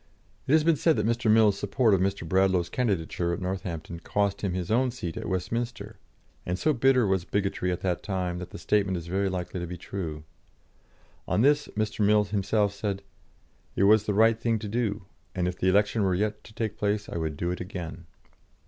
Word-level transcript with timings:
It 0.47 0.53
has 0.53 0.63
been 0.63 0.77
said 0.77 0.95
that 0.95 1.05
Mr. 1.05 1.29
Mill's 1.29 1.59
support 1.59 1.93
of 1.93 2.01
Mr. 2.01 2.27
Bradlaugh's 2.27 2.69
candidature 2.69 3.33
at 3.33 3.39
Northampton 3.39 3.99
cost 3.99 4.41
him 4.41 4.53
his 4.55 4.71
own 4.71 4.89
seat 4.89 5.15
at 5.15 5.29
Westminster, 5.29 5.99
and 6.43 6.57
so 6.57 6.73
bitter 6.73 7.05
was 7.05 7.23
bigotry 7.23 7.71
at 7.71 7.81
that 7.81 8.01
time 8.01 8.39
that 8.39 8.49
the 8.49 8.57
statement 8.57 8.97
is 8.97 9.05
very 9.05 9.29
likely 9.29 9.59
to 9.59 9.67
be 9.67 9.77
true. 9.77 10.23
On 11.27 11.41
this, 11.41 11.67
Mr. 11.77 12.03
Mill 12.03 12.23
himself 12.23 12.73
said: 12.73 13.03
"It 13.75 13.83
was 13.83 14.07
the 14.07 14.15
right 14.15 14.39
thing 14.39 14.57
to 14.57 14.67
do, 14.67 15.05
and 15.35 15.47
if 15.47 15.59
the 15.59 15.69
election 15.69 16.01
were 16.01 16.15
yet 16.15 16.43
to 16.45 16.53
take 16.55 16.77
place, 16.79 17.07
I 17.07 17.17
would 17.19 17.37
do 17.37 17.51
it 17.51 17.61
again." 17.61 18.07